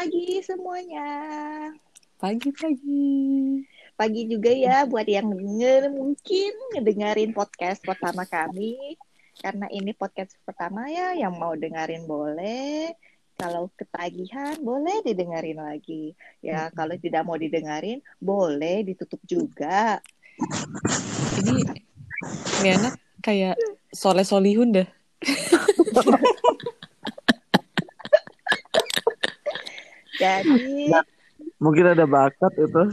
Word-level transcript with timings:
Pagi 0.00 0.40
semuanya. 0.40 1.12
Pagi-pagi. 2.16 3.12
Pagi 4.00 4.22
juga 4.32 4.48
ya 4.48 4.88
buat 4.88 5.04
yang 5.04 5.28
denger 5.28 5.92
mungkin 5.92 6.52
ngedengerin 6.72 7.36
podcast 7.36 7.84
pertama 7.84 8.24
kami. 8.24 8.96
Karena 9.44 9.68
ini 9.68 9.92
podcast 9.92 10.40
pertama 10.40 10.88
ya, 10.88 11.12
yang 11.20 11.36
mau 11.36 11.52
dengerin 11.52 12.08
boleh. 12.08 12.96
Kalau 13.36 13.68
ketagihan 13.76 14.56
boleh 14.64 15.04
didengerin 15.04 15.60
lagi. 15.60 16.16
Ya 16.40 16.72
kalau 16.72 16.96
tidak 16.96 17.28
mau 17.28 17.36
didengerin 17.36 18.00
boleh 18.16 18.80
ditutup 18.88 19.20
juga. 19.28 20.00
Ini 21.44 21.76
ini 22.64 22.68
anak 22.72 22.96
kayak 23.20 23.60
soleh 23.92 24.24
solihun 24.24 24.80
dah. 24.80 24.88
Jadi 30.20 30.92
Mungkin 31.60 31.84
ada 31.92 32.04
bakat 32.04 32.52
itu. 32.56 32.84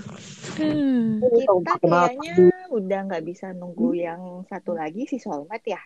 Hmm. 0.59 1.20
kita 1.23 1.73
kayaknya 1.80 2.36
udah 2.72 3.00
nggak 3.08 3.23
bisa 3.23 3.52
nunggu 3.55 3.95
yang 3.95 4.44
satu 4.48 4.76
lagi 4.76 5.08
si 5.08 5.20
soulmate 5.20 5.76
ya. 5.76 5.84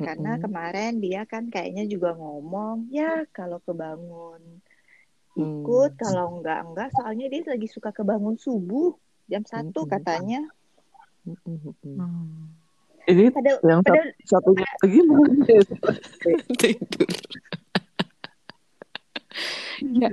Karena 0.00 0.38
Mm-mm. 0.38 0.44
kemarin 0.46 0.92
dia 1.02 1.22
kan 1.28 1.50
kayaknya 1.52 1.84
juga 1.90 2.16
ngomong, 2.16 2.88
ya 2.90 3.26
kalau 3.30 3.58
kebangun 3.62 4.62
Hmm. 5.30 5.62
ikut, 5.62 5.94
kalau 5.94 6.42
enggak 6.42 6.66
enggak, 6.66 6.88
soalnya 6.90 7.30
dia 7.30 7.46
lagi 7.46 7.70
suka 7.70 7.94
kebangun 7.94 8.34
subuh 8.34 8.98
jam 9.30 9.46
satu 9.46 9.86
Mm-mm. 9.86 9.92
katanya. 9.94 10.42
Mm-mm. 11.22 12.50
Ini 13.06 13.30
Pada, 13.30 13.62
yang 13.62 13.80
pada, 13.86 14.02
satu, 14.26 14.54
satunya 14.58 14.66
lagi? 14.82 14.98
Tidur. 16.58 17.08
Ya. 19.80 20.08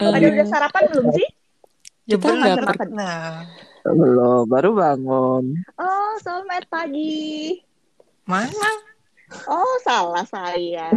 pada 0.00 0.16
Eh, 0.18 0.32
udah 0.32 0.46
sarapan 0.48 0.82
belum 0.88 1.06
sih? 1.12 1.28
Ya 2.04 2.16
Kita 2.16 2.32
nggak 2.32 2.56
per- 2.64 2.80
pernah. 2.88 3.46
Belum, 3.82 4.42
baru 4.46 4.70
bangun. 4.72 5.44
Oh, 5.76 6.12
soulmate 6.18 6.66
pagi. 6.66 7.60
Mana? 8.24 8.70
Oh, 9.46 9.74
salah 9.82 10.24
saya. 10.24 10.88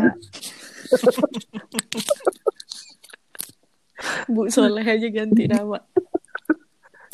Bu 4.29 4.47
Soleh 4.51 4.83
aja 4.83 5.07
ganti 5.07 5.47
nama. 5.47 5.79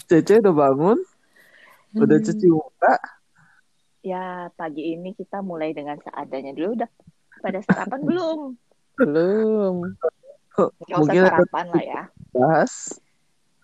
Cece 0.10 0.44
udah 0.44 0.52
bangun, 0.52 0.98
udah 1.96 2.18
Hmm. 2.20 2.26
cuci 2.26 2.48
muka. 2.52 2.96
Ya, 4.02 4.50
pagi 4.58 4.98
ini 4.98 5.14
kita 5.14 5.40
mulai 5.40 5.72
dengan 5.72 5.96
seadanya 6.02 6.52
dulu. 6.52 6.76
Udah 6.76 6.90
pada 7.40 7.60
sarapan 7.64 8.02
belum? 8.04 8.40
Belum. 8.98 9.76
Usah 10.84 10.98
Mungkin 11.02 11.22
sarapan 11.26 11.66
lah 11.72 11.84
ya. 11.84 12.04
bahas. 12.32 12.74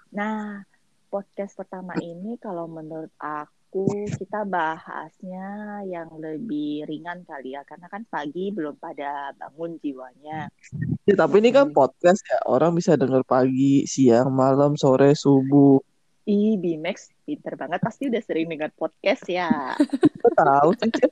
Nah, 0.09 0.63
podcast 1.07 1.53
pertama 1.53 1.93
ini 1.99 2.39
kalau 2.39 2.65
menurut 2.65 3.11
aku 3.19 3.85
kita 4.15 4.47
bahasnya 4.47 5.47
yang 5.85 6.09
lebih 6.17 6.87
ringan 6.87 7.21
kali 7.23 7.53
ya. 7.53 7.61
Karena 7.67 7.85
kan 7.87 8.07
pagi 8.07 8.49
belum 8.49 8.79
pada 8.79 9.35
bangun 9.35 9.77
jiwanya. 9.77 10.47
Ya, 11.03 11.13
tapi 11.15 11.39
ini 11.39 11.51
kan 11.51 11.69
Hmm. 11.69 11.75
podcast 11.75 12.23
ya, 12.25 12.39
orang 12.47 12.73
bisa 12.73 12.95
denger 12.95 13.21
pagi, 13.23 13.83
siang, 13.85 14.31
malam, 14.31 14.75
sore, 14.75 15.13
subuh. 15.13 15.79
Ih, 16.27 16.59
Bimax 16.59 17.07
pinter 17.23 17.55
banget. 17.55 17.79
Pasti 17.79 18.11
udah 18.11 18.19
sering 18.19 18.51
dengar 18.51 18.71
podcast 18.75 19.23
ya. 19.27 19.75
Tahu 20.35 20.69
Cece. 20.75 21.07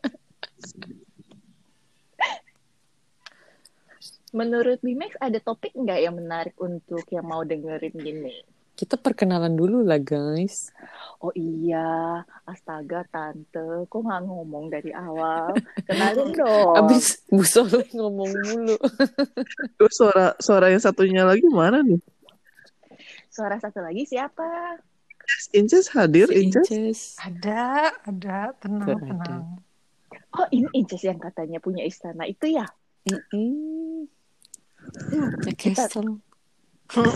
Menurut 4.36 4.84
Bimax 4.84 5.16
ada 5.24 5.40
topik 5.40 5.72
nggak 5.72 6.00
yang 6.04 6.20
menarik 6.20 6.56
untuk 6.60 7.08
yang 7.08 7.24
mau 7.24 7.48
dengerin 7.48 7.96
gini? 7.96 8.36
Kita 8.76 9.00
perkenalan 9.00 9.56
dulu 9.56 9.88
lah 9.88 9.96
guys. 9.96 10.76
Oh 11.24 11.32
iya, 11.32 12.20
astaga 12.44 13.08
tante, 13.08 13.88
kok 13.88 14.02
nggak 14.04 14.28
ngomong 14.28 14.68
dari 14.68 14.92
awal? 14.92 15.56
Kenalin 15.88 16.36
dong. 16.44 16.76
Abis 16.76 17.24
Bu 17.32 17.48
Soleh 17.48 17.88
ngomong 17.96 18.28
mulu. 18.28 18.76
Terus 19.80 19.94
suara 19.96 20.36
suara 20.44 20.68
yang 20.68 20.84
satunya 20.84 21.24
lagi 21.24 21.48
mana 21.48 21.80
nih? 21.80 22.04
Suara 23.32 23.56
satu 23.56 23.80
lagi 23.80 24.04
siapa? 24.04 24.76
Inces 25.56 25.88
hadir, 25.96 26.28
Si 26.28 26.44
Inces. 26.44 26.68
Inces. 26.68 27.00
Ada, 27.24 27.96
ada. 28.04 28.52
Tenang, 28.60 28.84
Ada. 28.92 29.00
tenang. 29.00 29.44
Oh 30.36 30.48
ini 30.52 30.68
Inces 30.76 31.08
yang 31.08 31.24
katanya 31.24 31.64
punya 31.64 31.88
istana 31.88 32.28
itu 32.28 32.52
ya? 32.52 32.68
Ya, 33.08 33.24
Kita- 33.32 34.12
Castle. 35.58 36.22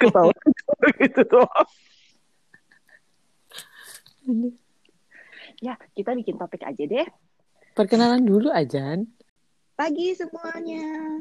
Ketawa 0.00 0.32
gitu 1.00 1.22
doang. 1.26 1.68
Ya, 5.64 5.74
kita 5.96 6.12
bikin 6.12 6.36
topik 6.36 6.62
aja 6.66 6.84
deh. 6.84 7.08
Perkenalan 7.72 8.24
dulu 8.24 8.52
Ajan. 8.52 9.08
Pagi 9.76 10.16
semuanya. 10.16 11.20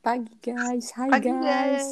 Pagi 0.00 0.32
guys. 0.40 0.92
Hai 0.96 1.12
Pagi, 1.12 1.28
guys. 1.28 1.88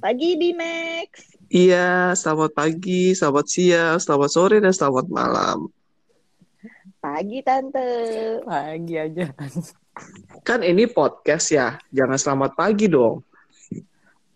Pagi 0.00 0.40
Bimax. 0.40 1.36
Iya, 1.52 2.16
selamat 2.16 2.56
pagi, 2.56 3.12
selamat 3.12 3.46
siang, 3.46 4.00
selamat 4.00 4.30
sore, 4.32 4.56
dan 4.58 4.72
selamat 4.72 5.06
malam. 5.12 5.68
Pagi 7.04 7.44
tante. 7.44 7.88
Pagi 8.48 8.94
aja. 8.96 9.28
Kan 10.42 10.60
ini 10.66 10.90
podcast 10.90 11.54
ya, 11.54 11.78
jangan 11.94 12.18
selamat 12.18 12.50
pagi 12.58 12.86
dong. 12.90 13.22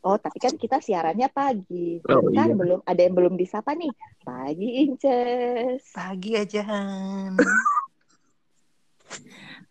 Oh, 0.07 0.17
tapi 0.17 0.39
kan 0.39 0.55
kita 0.55 0.79
siarannya 0.79 1.29
pagi. 1.29 1.99
Oh, 2.07 2.31
kan 2.31 2.49
iya. 2.49 2.57
belum 2.57 2.81
ada 2.87 3.01
yang 3.03 3.15
belum 3.19 3.35
disapa 3.35 3.75
nih. 3.75 3.91
Pagi 4.23 4.69
Inces. 4.87 5.83
Pagi 5.91 6.39
aja, 6.39 6.63
Han. 6.65 7.35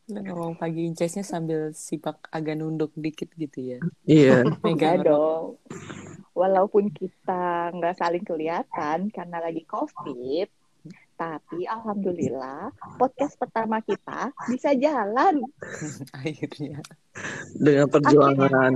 Lu 0.08 0.20
ngomong 0.24 0.56
pagi 0.60 0.84
Incesnya 0.84 1.24
sambil 1.24 1.72
sipak 1.72 2.28
agak 2.32 2.60
nunduk 2.60 2.92
dikit 3.00 3.32
gitu 3.40 3.76
ya. 3.76 3.80
Iya. 4.04 4.44
Enggak 4.68 5.08
dong. 5.08 5.58
Walaupun 6.36 6.92
kita 6.92 7.74
nggak 7.74 7.98
saling 7.98 8.24
kelihatan 8.28 9.10
karena 9.10 9.38
lagi 9.42 9.64
COVID, 9.66 10.48
tapi 11.18 11.66
alhamdulillah 11.66 12.70
podcast 13.02 13.34
pertama 13.42 13.82
kita 13.82 14.30
bisa 14.46 14.78
jalan. 14.78 15.42
Akhirnya. 16.22 16.80
Dengan 17.58 17.90
perjuangan. 17.90 18.74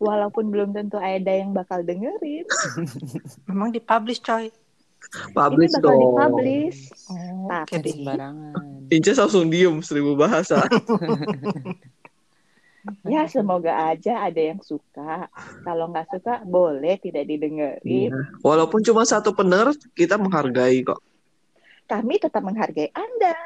Walaupun 0.00 0.50
belum 0.50 0.72
tentu 0.74 0.98
ada 0.98 1.30
yang 1.30 1.52
bakal 1.52 1.84
dengerin. 1.84 2.48
Memang 3.52 3.70
dipublish, 3.70 4.24
coy. 4.24 4.50
Publish 5.36 5.76
Ini 5.76 5.78
bakal 5.78 5.92
dong. 5.94 6.00
dipublish. 6.00 6.80
Oh, 7.12 7.46
Tapi-. 7.46 8.08
Inces 8.90 9.20
langsung 9.20 9.52
diem 9.52 9.78
seribu 9.84 10.16
bahasa. 10.16 10.64
Ya 13.06 13.30
semoga 13.30 13.94
aja 13.94 14.26
ada 14.26 14.42
yang 14.42 14.58
suka. 14.58 15.30
Kalau 15.62 15.86
nggak 15.90 16.10
suka 16.10 16.42
boleh 16.42 16.98
tidak 16.98 17.30
didengerin. 17.30 18.10
Iya. 18.10 18.18
Walaupun 18.42 18.82
cuma 18.82 19.06
satu 19.06 19.30
pendengar, 19.30 19.70
kita 19.94 20.18
menghargai 20.18 20.82
kok. 20.82 20.98
Kami 21.86 22.18
tetap 22.18 22.42
menghargai 22.42 22.90
Anda. 22.90 23.38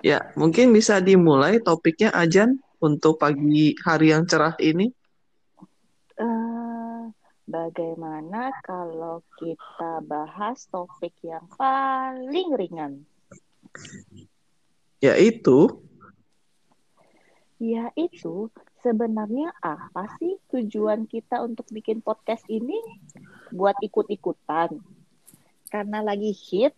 Ya, 0.00 0.30
mungkin 0.38 0.72
bisa 0.72 1.02
dimulai 1.02 1.60
topiknya 1.60 2.14
Ajan 2.14 2.62
untuk 2.78 3.18
pagi 3.18 3.74
hari 3.82 4.14
yang 4.14 4.24
cerah 4.24 4.54
ini. 4.62 4.94
Eh, 6.16 7.02
bagaimana 7.44 8.54
kalau 8.62 9.26
kita 9.36 10.00
bahas 10.06 10.70
topik 10.70 11.12
yang 11.20 11.44
paling 11.58 12.54
ringan? 12.54 12.92
Yaitu, 15.02 15.82
Yaitu 17.58 18.54
sebenarnya 18.80 19.50
apa 19.58 20.06
sih 20.22 20.38
tujuan 20.54 21.10
kita 21.10 21.42
untuk 21.42 21.66
bikin 21.74 21.98
podcast 22.00 22.46
ini? 22.46 22.78
Buat 23.50 23.78
ikut-ikutan? 23.82 24.78
Karena 25.68 25.98
lagi 26.00 26.30
hit 26.32 26.72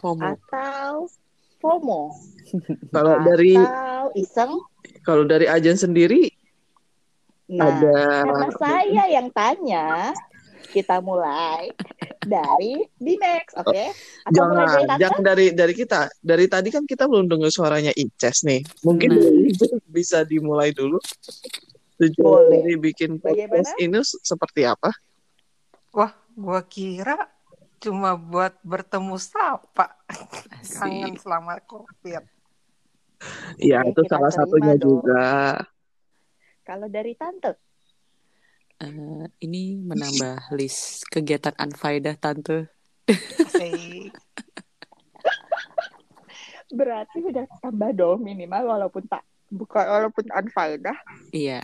FOMO. 0.00 0.24
atau 0.24 1.06
FOMO? 1.60 2.02
kalau 2.94 3.14
dari 3.22 3.54
Atau 3.54 4.04
iseng? 4.16 4.52
kalau 5.04 5.24
dari 5.24 5.48
Ajan 5.48 5.76
sendiri 5.76 6.28
Nah, 7.44 7.68
ada 7.68 8.24
karena 8.24 8.48
saya 8.56 9.04
yang 9.12 9.28
tanya, 9.28 10.16
kita 10.74 10.98
mulai 10.98 11.70
dari 12.20 12.82
Bimax, 12.98 13.54
oke? 13.54 13.84
Atau 14.26 14.42
mulai 14.50 14.66
dari 14.66 14.66
jangan 14.66 14.86
Tante? 14.90 15.00
jangan 15.06 15.20
dari 15.22 15.46
dari 15.54 15.74
kita. 15.76 16.00
Dari 16.18 16.44
tadi 16.50 16.68
kan 16.74 16.82
kita 16.82 17.06
belum 17.06 17.30
dengar 17.30 17.54
suaranya 17.54 17.94
Inces 17.94 18.42
nih. 18.42 18.66
Mungkin 18.82 19.08
Nah. 19.08 19.22
dari 19.22 19.38
Inces 19.54 19.70
bisa 19.86 20.26
dimulai 20.26 20.74
dulu. 20.74 20.98
Tujuan 21.94 22.18
Boleh. 22.18 22.58
dari 22.58 22.74
bikin 22.74 23.22
podcast 23.22 23.78
ini 23.78 24.02
seperti 24.02 24.66
apa? 24.66 24.90
Wah, 25.94 26.10
gua 26.34 26.58
kira 26.66 27.30
cuma 27.78 28.18
buat 28.18 28.58
bertemu 28.66 29.14
sapa. 29.14 29.94
Kangen 30.74 31.14
selama 31.14 31.62
COVID. 31.62 32.24
Iya, 33.56 33.86
itu 33.86 34.02
salah 34.04 34.28
satunya 34.28 34.74
dong. 34.74 35.00
juga. 35.00 35.54
Kalau 36.64 36.88
dari 36.88 37.12
tante, 37.14 37.60
Eh, 38.84 39.26
ini 39.48 39.80
menambah 39.80 40.48
list 40.58 41.08
kegiatan 41.08 41.56
unfaedah 41.56 42.14
tante. 42.20 42.68
Berarti 46.74 47.18
udah 47.22 47.44
tambah 47.62 47.90
dong 47.94 48.24
minimal 48.24 48.76
walaupun 48.76 49.06
tak 49.06 49.22
bukan 49.48 49.84
walaupun 49.84 50.24
unfaedah. 50.28 50.96
Iya. 51.30 51.62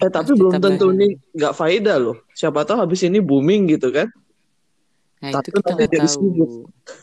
Eh, 0.00 0.10
tapi 0.10 0.34
belum 0.34 0.54
ditambahin. 0.56 0.78
tentu 0.78 0.86
nih 0.94 1.12
nggak 1.36 1.54
faedah 1.54 1.96
loh. 1.98 2.16
Siapa 2.32 2.64
tahu 2.64 2.78
habis 2.80 3.04
ini 3.04 3.18
booming 3.20 3.70
gitu 3.76 3.90
kan. 3.92 4.08
Nah 5.20 5.36
Tapi 5.36 5.52
itu 5.52 5.60
kita 5.60 5.72
nanti 5.76 5.84
jadi 5.92 6.08
tahu. 6.08 6.16
sibuk. 6.16 6.50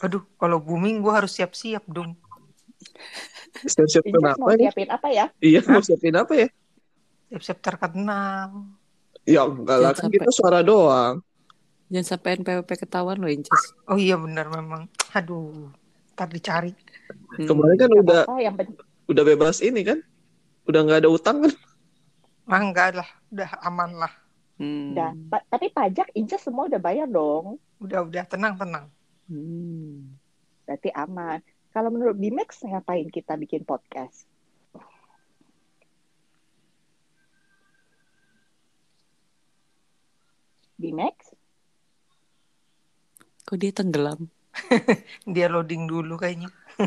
Aduh, 0.02 0.24
kalau 0.42 0.58
booming 0.58 1.06
gue 1.06 1.14
harus 1.14 1.32
siap-siap 1.38 1.86
dong. 1.86 2.18
Siap-siap 3.74 4.06
kenapa 4.06 4.38
mau 4.38 4.54
ya? 4.54 4.70
siapin 4.70 4.90
apa 4.90 5.08
ya? 5.10 5.26
Iya, 5.42 5.60
mau 5.66 5.82
siapin 5.82 6.14
apa 6.14 6.34
ya? 6.38 6.48
Siap-siap 7.34 7.58
terkenal. 7.62 8.50
Ya 9.28 9.44
enggak 9.44 9.78
lah, 9.84 9.92
kan 9.92 10.08
kita 10.08 10.32
suara 10.32 10.64
doang. 10.64 11.20
Jangan 11.92 12.08
sampai 12.16 12.40
NPWP 12.40 12.70
ketahuan 12.80 13.20
loh 13.20 13.28
Inces. 13.28 13.76
Oh 13.88 14.00
iya 14.00 14.16
benar 14.16 14.48
memang. 14.48 14.88
Aduh, 15.12 15.72
ntar 16.16 16.32
dicari. 16.32 16.72
Hmm. 17.36 17.48
Kemarin 17.48 17.76
kan 17.76 17.90
Gak 17.92 18.04
udah 18.04 18.22
yang 18.40 18.56
udah 19.08 19.24
bebas 19.28 19.60
ini 19.60 19.84
kan. 19.84 20.00
Udah 20.68 20.80
nggak 20.84 21.04
ada 21.04 21.12
utang 21.12 21.44
kan. 21.44 21.54
Ah 22.48 22.64
enggak 22.64 22.96
lah, 22.96 23.10
udah 23.32 23.52
aman 23.68 23.92
lah. 24.00 24.14
Hmm. 24.60 24.96
udah. 24.96 25.12
Pa- 25.28 25.46
tapi 25.52 25.72
pajak 25.76 26.08
Inces 26.16 26.44
semua 26.44 26.72
udah 26.72 26.80
bayar 26.80 27.08
dong. 27.08 27.60
Udah 27.84 28.08
udah 28.08 28.24
tenang 28.24 28.56
tenang. 28.56 28.88
Hmm. 29.28 30.16
Berarti 30.64 30.92
aman. 30.96 31.40
Kalau 31.72 31.92
menurut 31.92 32.16
Bimax 32.16 32.64
ngapain 32.64 33.12
kita 33.12 33.36
bikin 33.36 33.68
podcast? 33.68 34.28
Bimax? 40.78 41.34
Kok 43.50 43.58
dia 43.58 43.74
tenggelam? 43.74 44.30
Dia 45.34 45.50
loading 45.50 45.86
dulu 45.90 46.18
kayaknya. 46.18 46.50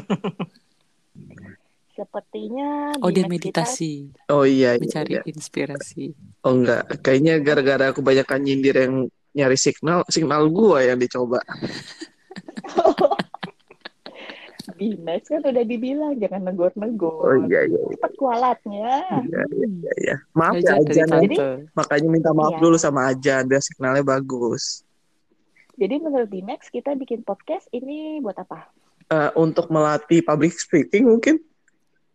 Sepertinya 2.00 2.96
Oh 3.04 3.12
dia 3.12 3.26
Bimax 3.28 3.44
kita 3.44 3.66
meditasi, 3.66 3.92
Oh 4.32 4.48
iya, 4.48 4.72
iya, 4.72 4.81
mencari 4.81 5.12
iya. 5.20 5.22
inspirasi. 5.26 6.16
Oh 6.46 6.56
enggak, 6.56 6.87
kayaknya 7.04 7.37
gara-gara 7.44 7.92
kebanyakan 7.92 8.40
nyindir 8.40 8.76
yang 8.78 8.94
nyari 9.37 9.58
signal, 9.60 10.06
signal 10.08 10.48
gua 10.48 10.81
yang 10.87 10.96
dicoba. 10.96 11.44
Bimax 14.81 15.29
kan 15.29 15.44
udah 15.44 15.61
dibilang 15.62 16.17
jangan 16.17 16.41
negor-negor. 16.43 17.21
Oh 17.21 17.37
iya 17.44 17.69
iya 17.69 17.77
Cepat 17.93 18.12
kualatnya. 18.17 18.88
iya 19.21 19.43
iya. 19.47 19.67
iya, 19.77 19.93
iya. 20.00 20.17
Maaf 20.32 20.56
ya 20.56 20.75
Ajan, 20.75 21.06
ya. 21.06 21.19
Jadi- 21.21 21.38
makanya 21.71 22.09
minta 22.09 22.31
maaf 22.32 22.56
Iya. 22.56 22.62
dulu 22.65 22.77
sama 22.77 23.00
Ajan 23.06 23.44
biar 23.44 23.61
signalnya 23.61 24.00
bagus. 24.00 24.82
Jadi 25.77 25.94
menurut 25.97 26.27
Bimax 26.27 26.69
kita 26.69 26.93
bikin 26.94 27.21
podcast 27.21 27.69
ini 27.71 28.19
buat 28.19 28.37
apa? 28.37 28.73
Eh, 29.06 29.31
untuk 29.35 29.69
melatih 29.69 30.21
public 30.21 30.55
speaking 30.55 31.05
mungkin? 31.05 31.44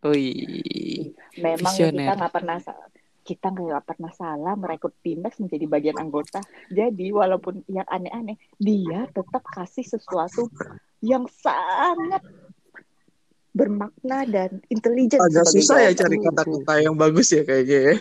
Wih. 0.02 1.14
Memang 1.36 1.74
ya 1.74 1.90
Visioner. 1.90 2.06
kita 2.06 2.14
nggak 2.16 2.34
pernah 2.34 2.58
sa- 2.60 2.84
kita 3.22 3.50
nggak 3.50 3.84
pernah 3.84 4.12
salah 4.12 4.54
merekrut 4.54 4.94
Bimax 5.02 5.42
menjadi 5.42 5.66
bagian 5.66 5.98
anggota. 5.98 6.46
Jadi 6.70 7.10
walaupun 7.10 7.66
yang 7.66 7.86
aneh-aneh, 7.86 8.38
dia 8.56 9.10
tetap 9.10 9.42
kasih 9.44 9.82
sesuatu 9.82 10.46
yang 11.02 11.26
sangat 11.28 12.22
bermakna 13.56 14.28
dan 14.28 14.60
intelijen 14.68 15.24
Agak 15.24 15.48
susah 15.48 15.88
ya 15.88 15.92
cari 15.96 16.19
kata-kata 16.19 16.74
yang 16.84 16.96
bagus 17.00 17.31
ya 17.31 17.48
kayaknya 17.48 17.80
ya. 17.80 17.96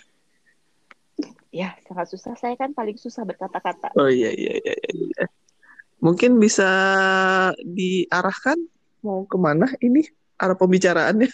Ya, 1.55 1.71
sangat 1.87 2.11
susah. 2.11 2.35
Saya 2.35 2.59
kan 2.59 2.75
paling 2.75 2.99
susah 2.99 3.23
berkata-kata. 3.23 3.95
Oh 3.95 4.11
iya 4.11 4.35
iya 4.35 4.59
iya 4.59 4.75
iya. 4.91 5.25
Mungkin 6.03 6.43
bisa 6.43 6.67
diarahkan 7.63 8.59
mau 9.07 9.23
ke 9.23 9.39
mana 9.39 9.71
ini 9.79 10.03
arah 10.35 10.59
pembicaraannya? 10.59 11.31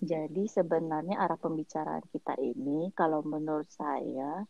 Jadi 0.00 0.46
sebenarnya 0.46 1.18
arah 1.18 1.36
pembicaraan 1.36 2.06
kita 2.14 2.38
ini, 2.38 2.94
kalau 2.94 3.26
menurut 3.26 3.68
saya, 3.74 4.46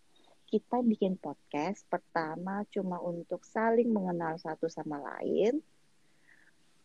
kita 0.46 0.84
bikin 0.84 1.16
podcast 1.16 1.88
pertama 1.88 2.62
cuma 2.68 3.00
untuk 3.00 3.42
saling 3.48 3.88
mengenal 3.88 4.36
satu 4.36 4.68
sama 4.68 5.00
lain, 5.00 5.64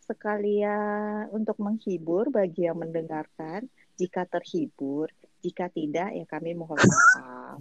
sekalian 0.05 1.29
untuk 1.33 1.57
menghibur 1.59 2.29
bagi 2.29 2.65
yang 2.69 2.77
mendengarkan. 2.79 3.67
Jika 3.95 4.27
terhibur, 4.27 5.07
jika 5.39 5.71
tidak 5.71 6.11
ya 6.11 6.25
kami 6.27 6.51
mohon 6.51 6.75
maaf. 6.75 7.59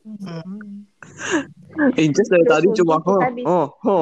Hmm. 0.00 0.86
Inces 1.98 2.28
dari 2.30 2.42
Terus 2.42 2.52
tadi 2.56 2.66
cuma 2.78 2.96
ho 3.02 3.14
kita 3.18 3.30
bisa- 3.34 3.48
ho 3.50 3.62
ho. 3.84 4.00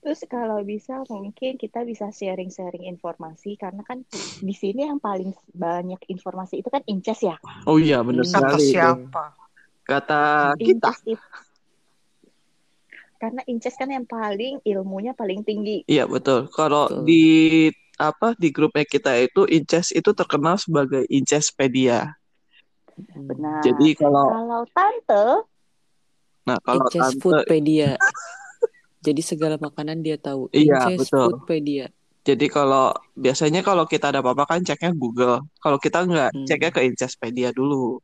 Terus 0.00 0.20
kalau 0.32 0.64
bisa 0.64 1.04
mungkin 1.12 1.60
kita 1.60 1.84
bisa 1.84 2.08
sharing-sharing 2.08 2.88
informasi 2.88 3.60
karena 3.60 3.84
kan 3.84 4.00
di 4.40 4.54
sini 4.56 4.88
yang 4.88 4.96
paling 4.96 5.36
banyak 5.52 6.00
informasi 6.08 6.64
itu 6.64 6.72
kan 6.72 6.80
Inces 6.88 7.20
ya. 7.20 7.36
Oh 7.68 7.76
iya 7.76 8.00
benar. 8.00 8.24
Kata 8.24 8.56
sekali. 8.56 8.64
itu. 8.64 8.72
siapa? 8.72 9.24
Kata 9.84 10.20
kita. 10.56 10.88
Inces 10.88 11.00
itu 11.04 11.26
karena 13.20 13.44
Inces 13.44 13.76
kan 13.76 13.92
yang 13.92 14.08
paling 14.08 14.64
ilmunya 14.64 15.12
paling 15.12 15.44
tinggi. 15.44 15.84
Iya 15.84 16.08
betul. 16.08 16.48
Kalau 16.48 16.88
Betul. 16.88 17.04
di 17.04 17.24
apa 18.00 18.32
di 18.40 18.48
grupnya 18.48 18.88
kita 18.88 19.12
itu 19.20 19.44
Inces 19.44 19.92
itu 19.92 20.10
terkenal 20.16 20.56
sebagai 20.56 21.04
Incespedia. 21.12 22.16
Benar. 22.96 23.60
Jadi 23.60 23.92
kalau 23.92 24.24
Kalau 24.32 24.62
tante, 24.72 25.24
nah 26.48 26.56
kalau 26.64 26.88
Inces 26.88 27.00
tante 27.12 27.20
Foodpedia. 27.20 28.00
Jadi 29.06 29.22
segala 29.24 29.56
makanan 29.56 30.00
dia 30.04 30.16
tahu. 30.20 30.48
Iya, 30.52 30.88
Inces 30.88 31.08
betul. 31.08 31.28
Foodpedia. 31.36 31.86
jadi 32.20 32.46
kalau 32.52 32.92
biasanya 33.16 33.64
kalau 33.64 33.88
kita 33.88 34.12
ada 34.12 34.20
apa-apa 34.20 34.44
kan 34.44 34.60
ceknya 34.60 34.92
Google. 34.92 35.40
Kalau 35.56 35.80
kita 35.80 36.04
nggak 36.04 36.30
Hmm. 36.36 36.44
ceknya 36.44 36.70
ke 36.72 36.80
Incespedia 36.84 37.48
dulu. 37.48 37.96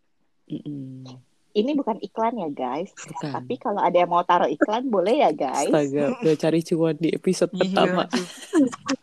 Mm-mm. 0.48 1.25
Ini 1.56 1.72
bukan 1.72 1.96
iklan 2.04 2.36
ya 2.36 2.48
guys. 2.52 2.92
Bukan. 2.92 3.32
Tapi 3.32 3.54
kalau 3.56 3.80
ada 3.80 3.96
yang 3.96 4.12
mau 4.12 4.20
taruh 4.20 4.46
iklan 4.52 4.92
boleh 4.92 5.24
ya 5.24 5.30
guys. 5.32 5.72
Astaga, 5.72 6.20
udah 6.20 6.36
cari 6.36 6.60
cuan 6.60 6.94
di 7.00 7.08
episode 7.16 7.52
pertama. 7.56 8.04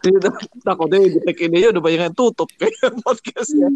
Iya, 0.03 0.19
tuh. 0.19 0.35
Jadi 0.35 0.59
takutnya 0.67 0.99
di 0.99 1.19
tag 1.23 1.37
ini 1.39 1.63
aja 1.63 1.69
udah 1.71 1.83
banyak 1.85 2.01
yang 2.11 2.15
tutup 2.17 2.49
kayak 2.59 2.75
podcastnya. 3.07 3.71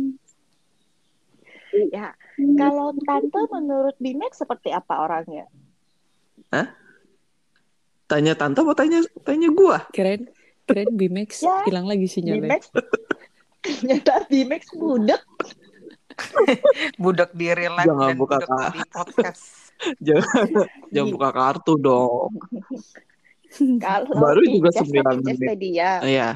Ya, 1.93 2.11
kalau 2.59 2.91
tante 2.99 3.41
menurut 3.47 3.95
Bimax 4.01 4.43
seperti 4.43 4.75
apa 4.75 5.07
orangnya? 5.07 5.47
Tanya 8.07 8.33
tante 8.39 8.59
apa 8.63 8.73
tanya 8.75 9.03
tanya 9.23 9.51
gua? 9.51 9.83
Keren, 9.91 10.31
keren 10.67 10.91
Bimax 10.95 11.43
Ya, 11.43 11.63
hilang 11.67 11.87
lagi 11.87 12.07
sinyalnya. 12.07 12.59
Bimax 12.59 12.61
ternyata 13.63 14.13
Bimax 14.27 14.61
budak. 14.75 15.23
Budak 17.01 17.31
di 17.31 17.47
real 17.49 17.73
life 17.73 17.87
Jangan 17.87 18.07
dan 18.07 18.17
buka, 18.17 18.37
budak 18.39 18.73
di 18.73 18.81
podcast. 18.87 19.43
Jangan 20.07 20.47
jangan 20.89 21.09
buka 21.13 21.29
kartu 21.29 21.73
dong. 21.77 22.31
Kalau 23.79 24.11
Baru 24.11 24.41
juga 24.43 24.73
Inces 24.73 24.89
9 24.89 24.97
Inces 24.97 25.23
menit. 25.23 25.47
media. 25.47 25.89
Iya. 26.01 26.29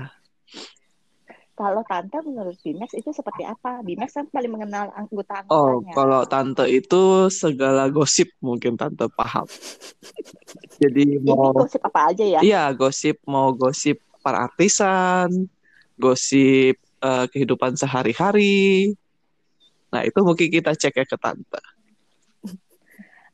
Kalau 1.51 1.81
tante 1.83 2.17
menurut 2.21 2.57
Bimax 2.57 2.93
itu 2.95 3.09
seperti 3.09 3.43
apa? 3.43 3.81
Bimax 3.81 4.13
kan 4.13 4.25
paling 4.25 4.49
mengenal 4.49 4.89
anggota 4.95 5.45
Oh, 5.45 5.77
anggotanya. 5.77 5.93
kalau 5.93 6.21
tante 6.23 6.65
itu 6.67 7.03
segala 7.27 7.85
gosip 7.87 8.29
mungkin 8.39 8.73
tante 8.73 9.05
paham. 9.11 9.45
Jadi 10.77 11.17
Ini 11.17 11.25
mau 11.27 11.49
gosip 11.51 11.81
apa 11.81 12.09
aja 12.09 12.23
ya? 12.23 12.39
iya 12.41 12.69
gosip 12.71 13.21
mau 13.25 13.51
gosip 13.51 14.01
para 14.21 14.41
artisan, 14.43 15.29
gosip 15.95 16.77
eh, 16.79 17.25
kehidupan 17.27 17.73
sehari-hari. 17.73 18.93
Nah, 19.91 20.01
itu 20.07 20.19
mungkin 20.23 20.47
kita 20.47 20.71
cek 20.71 21.03
ya 21.03 21.05
ke 21.05 21.17
tante. 21.19 21.61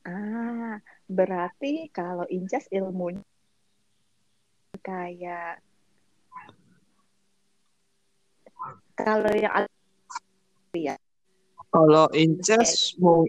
Ah, 0.08 0.82
berarti 1.06 1.92
kalau 1.94 2.26
Inces 2.34 2.66
ilmunya 2.74 3.22
kayak 4.82 5.60
kalau 8.98 9.34
yang 9.36 9.68
ya 10.74 10.96
Kalau 11.68 12.08
Inces 12.16 12.96
mau 12.98 13.28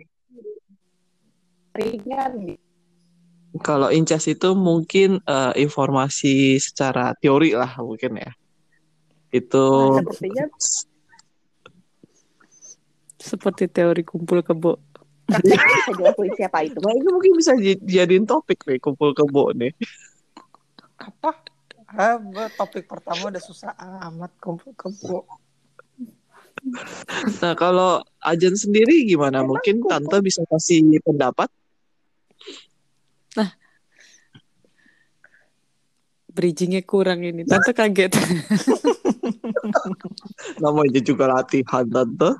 ringan 1.74 2.32
gitu. 2.46 2.64
kalau 3.60 3.88
Inces 3.90 4.24
itu 4.30 4.54
mungkin 4.54 5.18
eh, 5.24 5.52
informasi 5.58 6.62
secara 6.62 7.12
teori 7.18 7.52
lah 7.58 7.76
mungkin 7.82 8.22
ya. 8.22 8.32
Itu 9.34 9.66
Nah, 9.68 10.00
sepertinya 10.00 10.44
Seperti 13.18 13.66
teori 13.66 14.06
kumpul 14.06 14.40
kebo. 14.40 14.78
bisa 15.28 15.60
dilakuin 15.92 16.32
siapa 16.32 16.64
itu? 16.64 16.80
Nah, 16.80 16.94
ini 16.96 17.08
mungkin 17.12 17.32
bisa 17.36 17.52
di- 17.52 17.76
jadiin 17.84 18.24
topik 18.24 18.64
nih 18.64 18.80
kumpul 18.80 19.12
kebo 19.12 19.52
nih. 19.52 19.76
Apa? 20.96 21.36
Ah, 21.88 22.16
topik 22.52 22.88
pertama 22.88 23.28
udah 23.28 23.42
susah 23.42 23.76
amat 24.08 24.32
kumpul 24.40 24.72
kebo. 24.72 25.28
Nah, 27.44 27.54
kalau 27.54 28.00
Ajan 28.18 28.56
sendiri 28.56 29.04
gimana? 29.04 29.44
Emang 29.44 29.56
Mungkin 29.56 29.84
kumpul- 29.84 30.08
Tante 30.08 30.16
bisa 30.24 30.42
kasih 30.48 30.80
pendapat? 31.04 31.48
Bridgingnya 36.28 36.86
kurang 36.86 37.26
ini. 37.26 37.42
Tante 37.42 37.74
kaget. 37.74 38.14
Namanya 40.62 41.00
juga 41.02 41.26
latihan, 41.26 41.82
Tante. 41.82 42.30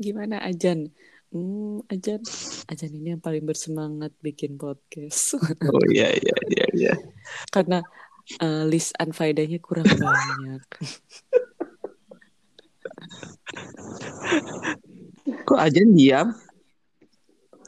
Gimana 0.00 0.40
Ajan? 0.40 0.88
Hmm, 1.28 1.84
Ajan. 1.92 2.24
Ajan 2.72 2.88
ini 2.96 3.12
yang 3.12 3.20
paling 3.20 3.44
bersemangat 3.44 4.16
bikin 4.24 4.56
podcast. 4.56 5.36
Oh 5.68 5.84
iya, 5.92 6.08
iya, 6.16 6.36
iya, 6.48 6.64
iya. 6.72 6.96
Karena 7.52 7.84
eh, 8.40 8.64
list 8.64 8.96
unfaedahnya 8.96 9.60
kurang 9.60 9.84
banyak. 9.84 10.64
Kok 15.44 15.60
Ajan 15.60 15.92
diam? 15.92 16.32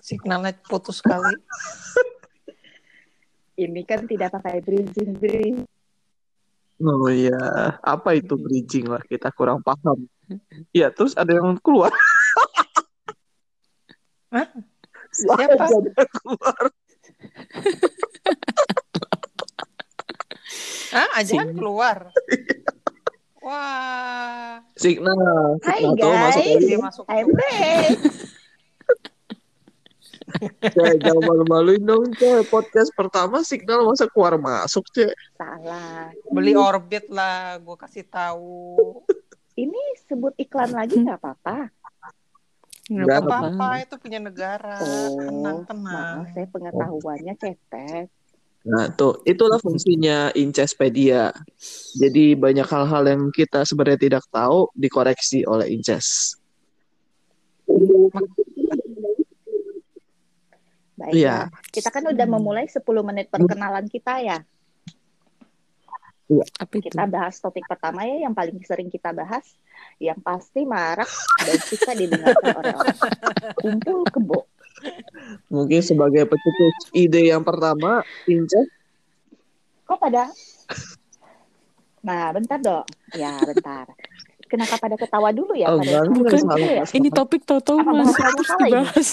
Signalnya 0.00 0.56
putus 0.64 1.04
sekali. 1.04 1.36
Ini 3.60 3.84
kan 3.84 4.08
tidak 4.08 4.40
pakai 4.40 4.64
bridging 4.64 5.20
bridging. 5.20 5.68
Oh 6.82 7.06
iya, 7.12 7.38
apa 7.78 8.16
itu 8.16 8.34
bridging 8.34 8.90
lah? 8.90 9.04
Kita 9.04 9.30
kurang 9.30 9.62
paham. 9.62 10.08
Ya, 10.74 10.90
terus 10.90 11.14
ada 11.14 11.30
yang 11.30 11.54
keluar. 11.62 11.92
Hah? 14.32 14.48
Siapa 15.12 15.68
keluar? 16.08 16.62
Ah, 20.92 21.08
aja 21.20 21.36
Sing- 21.36 21.52
keluar. 21.52 22.08
Wah, 23.44 24.62
Signal. 24.78 25.58
Hai 25.66 25.82
Signal 25.82 26.14
masuk 26.14 26.44
guys, 26.46 26.62
dia 26.62 26.78
masuk 26.78 27.04
I'm 27.10 27.28
back. 27.34 27.90
Cek, 30.62 30.94
jangan 31.02 31.22
malu-maluin 31.26 31.82
dong, 31.82 32.06
Cek. 32.16 32.48
Podcast 32.48 32.94
pertama 32.94 33.42
Signal 33.42 33.84
masa 33.84 34.06
keluar 34.08 34.38
masuk, 34.38 34.86
Cek. 34.94 35.12
Salah. 35.36 36.14
Beli 36.30 36.54
orbit 36.54 37.10
lah, 37.10 37.58
gue 37.60 37.76
kasih 37.76 38.06
tahu. 38.08 39.02
Ini 39.58 39.80
sebut 40.08 40.32
iklan 40.40 40.72
lagi 40.72 41.02
nggak 41.02 41.18
apa-apa. 41.20 41.68
Nggak 42.92 43.06
Nggak 43.08 43.20
Gak 43.25 43.25
apa-apa. 43.25 43.68
itu 43.80 43.94
punya 43.96 44.18
negara. 44.20 44.76
Oh, 44.78 45.08
tenang, 45.16 45.58
tenang. 45.64 45.84
maaf 46.22 46.26
saya 46.37 46.46
pengetahuannya 46.52 47.34
cetek. 47.40 48.06
Nah, 48.62 48.94
tuh, 48.94 49.18
itulah 49.26 49.58
fungsinya 49.58 50.30
Incespedia. 50.38 51.34
Jadi 51.99 52.38
banyak 52.38 52.62
hal-hal 52.62 53.02
yang 53.11 53.22
kita 53.34 53.66
sebenarnya 53.66 53.99
tidak 53.99 54.25
tahu 54.30 54.70
dikoreksi 54.78 55.42
oleh 55.42 55.66
Inces. 55.75 56.38
Baiklah. 60.94 61.11
Iya. 61.11 61.50
Kita 61.75 61.90
kan 61.90 62.06
udah 62.06 62.26
memulai 62.30 62.70
10 62.70 62.78
menit 63.02 63.26
perkenalan 63.34 63.90
kita 63.90 64.22
ya. 64.22 64.38
Apa 66.40 66.72
itu? 66.80 66.88
Kita 66.88 67.04
bahas 67.04 67.36
topik 67.36 67.68
pertama 67.68 68.08
ya 68.08 68.24
yang 68.24 68.32
paling 68.32 68.56
sering 68.64 68.88
kita 68.88 69.12
bahas. 69.12 69.44
Yang 70.00 70.24
pasti 70.24 70.64
marak 70.64 71.10
dan 71.42 71.58
suka 71.60 71.92
didengarkan 71.92 72.54
oleh 72.62 72.74
orang. 72.78 72.98
Kumpul 73.60 74.00
kebo. 74.08 74.40
Mungkin 75.52 75.80
sebagai 75.84 76.26
pencetus 76.26 76.90
ide 76.96 77.30
yang 77.30 77.44
pertama, 77.46 78.02
Inces 78.26 78.66
Kok 79.86 79.98
pada? 80.00 80.30
Nah, 82.02 82.32
bentar 82.32 82.58
dong. 82.58 82.86
Ya, 83.12 83.36
bentar. 83.44 83.92
Kenapa 84.48 84.76
pada 84.76 84.96
ketawa 84.96 85.32
dulu 85.32 85.52
ya? 85.52 85.68
Oh, 85.68 85.80
pada 85.80 86.08
dulu 86.08 86.28
ya? 86.28 86.84
Ini 86.88 87.08
topik 87.12 87.44
tahu-tahu 87.44 87.78
salah 87.84 88.08
ini? 88.08 88.72
dibahas. 88.72 89.08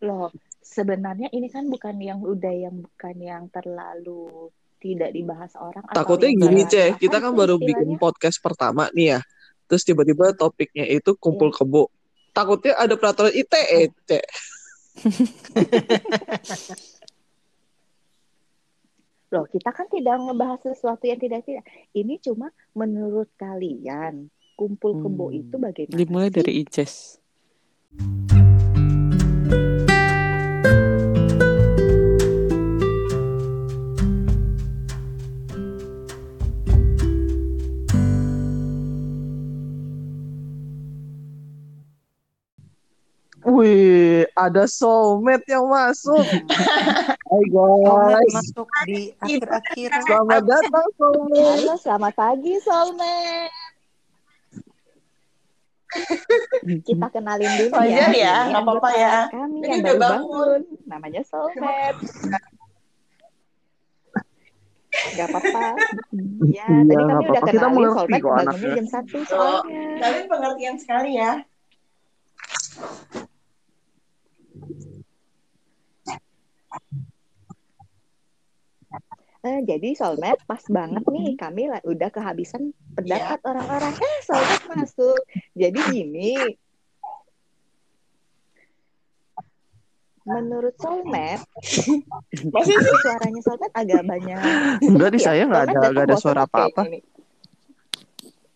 Loh, 0.00 0.32
sebenarnya 0.70 1.26
ini 1.34 1.50
kan 1.50 1.66
bukan 1.66 1.98
yang 1.98 2.22
udah 2.22 2.54
yang 2.54 2.78
bukan 2.78 3.16
yang 3.18 3.50
terlalu 3.50 4.54
tidak 4.78 5.10
dibahas 5.12 5.52
orang. 5.58 5.82
Takutnya 5.90 6.30
gini, 6.30 6.62
apa 6.64 6.96
Kita 6.96 7.16
kan 7.20 7.34
baru 7.36 7.58
bikin 7.58 7.90
istilahnya? 7.90 8.00
podcast 8.00 8.38
pertama 8.38 8.86
nih 8.94 9.18
ya. 9.18 9.20
Terus 9.66 9.82
tiba-tiba 9.84 10.30
topiknya 10.32 10.86
itu 10.86 11.18
kumpul 11.18 11.50
kebo. 11.50 11.90
Takutnya 12.30 12.78
ada 12.78 12.94
peraturan 12.94 13.34
ITE, 13.34 13.90
Cek. 14.06 14.24
Loh, 19.30 19.46
kita 19.46 19.70
kan 19.70 19.86
tidak 19.86 20.18
ngebahas 20.18 20.58
sesuatu 20.64 21.06
yang 21.06 21.22
tidak 21.22 21.46
tidak. 21.46 21.62
Ini 21.94 22.18
cuma 22.18 22.50
menurut 22.74 23.30
kalian 23.38 24.26
kumpul 24.58 24.98
kebo 24.98 25.30
Hmm. 25.30 25.38
itu 25.38 25.54
bagaimana? 25.54 25.98
Dimulai 25.98 26.30
dari 26.34 26.66
Ices. 26.66 27.22
Wih, 43.60 44.24
ada 44.32 44.64
soulmate 44.64 45.44
yang 45.52 45.68
masuk. 45.68 46.16
Hai 47.28 47.44
guys. 47.52 48.32
masuk 48.32 48.64
di 48.88 49.12
akhir-akhir. 49.20 49.90
Selamat 50.00 50.42
datang 50.48 50.88
soulmate. 50.96 51.60
Halo, 51.60 51.74
selamat 51.76 52.12
pagi, 52.16 52.56
Soulmate. 52.64 53.52
Kita 56.88 57.06
kenalin 57.12 57.52
dulu 57.60 57.76
Wajar 57.76 58.08
ya, 58.16 58.48
Ini 58.48 58.48
nggak 58.48 58.64
apa-apa 58.64 58.90
ya. 58.96 59.16
Kami 59.28 59.56
Ini 59.60 59.68
yang 59.68 59.76
udah 59.76 59.84
baru 59.84 60.00
bangun. 60.00 60.16
bangun. 60.24 60.60
Namanya 60.88 61.22
Soulmate. 61.28 62.00
Gak 65.20 65.26
apa-apa. 65.28 65.64
Ya, 66.48 66.64
Iya, 66.64 66.66
tadi 66.80 66.94
kami 66.96 67.24
udah 67.28 67.42
kenalin 67.44 67.88
Soulmate 67.92 68.24
bangunnya 68.24 68.70
jam 68.72 68.86
satu 68.88 69.18
soalnya. 69.28 69.84
Kalian 70.00 70.26
pengertian 70.32 70.76
sekali 70.80 71.20
ya. 71.20 71.44
Eh, 79.40 79.64
jadi 79.64 79.96
Soulmate 79.96 80.44
pas 80.44 80.60
banget 80.68 81.00
nih 81.08 81.32
kami 81.32 81.72
udah 81.72 82.12
kehabisan 82.12 82.76
pendapat 82.92 83.40
orang-orang. 83.40 83.96
Eh, 83.96 84.18
Soulmate 84.20 84.66
masuk. 84.68 85.20
Jadi 85.56 85.78
gini. 85.88 86.32
Menurut 90.28 90.76
Soulmate, 90.76 91.48
Masih 92.54 92.76
sih? 92.76 92.96
suaranya 93.00 93.40
Soulmate 93.40 93.72
agak 93.72 94.02
banyak. 94.04 94.38
Enggak 94.84 95.10
di 95.16 95.18
Ya, 95.18 95.24
saya 95.32 95.42
nggak 95.48 95.64
ada 95.72 95.80
nggak 95.88 96.06
ada 96.06 96.16
suara 96.20 96.42
apa-apa. 96.44 96.82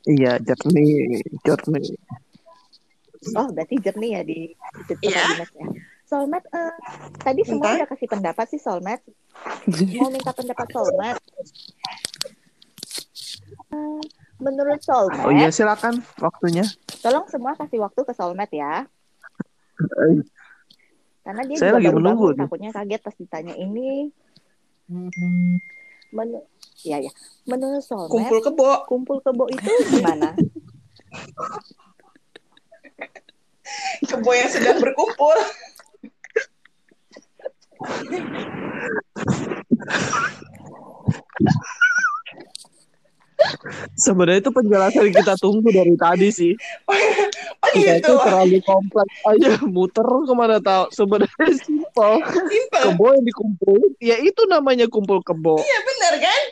Iya, 0.04 0.36
jernih, 0.36 1.24
jernih. 1.40 1.96
Oh, 3.32 3.48
berarti 3.48 3.80
jernih 3.80 4.10
ya 4.12 4.22
di 4.22 4.52
Iya. 5.00 5.20
dinas 5.32 5.50
ya. 5.56 5.66
Soulmate, 6.14 6.46
eh, 6.48 6.74
tadi 7.18 7.42
semua 7.42 7.74
udah 7.74 7.88
kasih 7.90 8.06
pendapat 8.06 8.46
sih 8.46 8.62
Soulmate. 8.62 9.02
Mau 9.98 10.06
minta 10.08 10.30
pendapat 10.30 10.70
Soulmate. 10.70 11.18
Eh, 13.66 14.02
menurut 14.38 14.78
Soulmate, 14.78 15.26
Oh 15.26 15.34
iya, 15.34 15.50
silakan 15.50 15.98
waktunya. 16.22 16.62
tolong 17.02 17.26
semua 17.26 17.58
kasih 17.58 17.82
waktu 17.82 18.00
ke 18.00 18.14
Soulmate 18.14 18.54
ya. 18.54 18.86
Karena 21.20 21.42
dia 21.42 21.56
Saya 21.58 21.74
juga 21.74 21.78
lagi 21.82 21.88
baru 21.90 21.98
menunggu 21.98 22.26
bangun, 22.30 22.40
takutnya 22.46 22.70
kaget 22.70 23.00
pas 23.02 23.16
ditanya 23.18 23.54
ini. 23.58 24.14
Menu 26.14 26.38
ya 26.86 27.02
ya. 27.02 27.10
Menurut 27.44 27.82
Soulmate, 27.82 28.14
Kumpul 28.14 28.38
kebo. 28.38 28.70
kumpul 28.86 29.18
kebo 29.18 29.50
itu 29.50 29.66
gimana? 29.90 30.30
Kebo 34.04 34.30
yang 34.30 34.46
sedang 34.46 34.78
berkumpul. 34.78 35.34
Sebenarnya 43.94 44.40
itu 44.40 44.52
penjelasan 44.54 45.10
yang 45.10 45.16
kita 45.20 45.34
tunggu 45.38 45.68
dari 45.70 45.94
tadi 45.98 46.28
sih. 46.32 46.52
Oh 46.88 46.94
Kita 47.74 47.98
gitu. 47.98 48.12
itu 48.14 48.22
terlalu 48.22 48.58
kompleks 48.64 49.16
aja, 49.26 49.50
muter 49.66 50.06
ke 50.06 50.34
mana 50.34 50.58
tahu. 50.60 50.88
Sebenarnya 50.94 51.50
simpel. 51.60 52.12
Simple. 52.24 52.82
Kebo 52.90 53.04
yang 53.14 53.24
dikumpulin, 53.26 53.92
ya 54.00 54.16
itu 54.20 54.42
namanya 54.46 54.86
kumpul 54.88 55.20
kebo. 55.22 55.58
Ya 55.60 55.78
benar 55.82 56.14
kan? 56.22 56.42